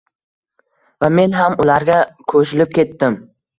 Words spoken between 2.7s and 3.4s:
ketdim.